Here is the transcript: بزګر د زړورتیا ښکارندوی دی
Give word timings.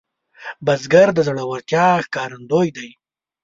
بزګر 0.65 1.07
د 1.13 1.19
زړورتیا 1.27 1.87
ښکارندوی 2.05 2.67
دی 2.77 2.89